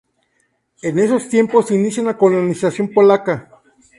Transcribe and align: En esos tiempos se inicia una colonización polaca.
En 0.81 0.97
esos 0.97 1.29
tiempos 1.29 1.67
se 1.67 1.75
inicia 1.75 2.01
una 2.01 2.17
colonización 2.17 2.87
polaca. 2.91 3.61